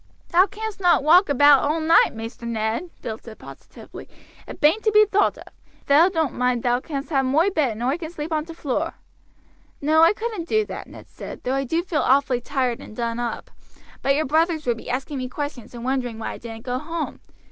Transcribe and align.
"Thou 0.29 0.47
canst 0.47 0.79
not 0.79 1.03
walk 1.03 1.29
abowt 1.29 1.61
all 1.61 1.79
night, 1.79 2.15
Maister 2.15 2.47
Ned," 2.47 2.89
Bill 3.03 3.19
said 3.19 3.37
positively; 3.37 4.09
"it 4.47 4.59
bain't 4.59 4.81
to 4.83 4.91
be 4.91 5.05
thowt 5.05 5.37
of. 5.37 5.53
If 5.81 5.85
thou 5.85 6.09
don't 6.09 6.33
mind 6.33 6.63
thou 6.63 6.79
canst 6.79 7.11
have 7.11 7.23
moi 7.23 7.51
bed 7.51 7.73
and 7.73 7.83
oi 7.83 7.99
can 7.99 8.09
sleep 8.09 8.31
on 8.31 8.45
t' 8.45 8.53
floor." 8.55 8.95
"No, 9.79 10.01
I 10.01 10.13
couldn't 10.13 10.49
do 10.49 10.65
that," 10.65 10.87
Ned 10.87 11.07
said, 11.07 11.43
"though 11.43 11.53
I 11.53 11.65
do 11.65 11.83
feel 11.83 12.01
awfully 12.01 12.41
tired 12.41 12.79
and 12.79 12.95
done 12.95 13.19
up; 13.19 13.51
but 14.01 14.15
your 14.15 14.25
brothers 14.25 14.65
would 14.65 14.77
be 14.77 14.89
asking 14.89 15.19
me 15.19 15.29
questions 15.29 15.75
and 15.75 15.85
wondering 15.85 16.17
why 16.17 16.31
I 16.31 16.39
didn't 16.39 16.65
go 16.65 16.79
home. 16.79 17.19